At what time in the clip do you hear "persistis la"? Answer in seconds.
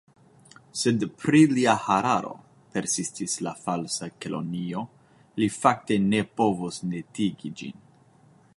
2.77-3.53